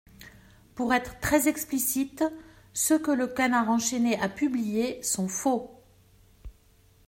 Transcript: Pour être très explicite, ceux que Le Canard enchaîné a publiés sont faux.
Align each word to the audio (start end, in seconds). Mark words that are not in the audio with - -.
Pour 0.73 0.95
être 0.95 1.19
très 1.19 1.47
explicite, 1.47 2.23
ceux 2.73 2.97
que 2.97 3.11
Le 3.11 3.27
Canard 3.27 3.69
enchaîné 3.69 4.19
a 4.19 4.29
publiés 4.29 4.99
sont 5.03 5.27
faux. 5.27 5.69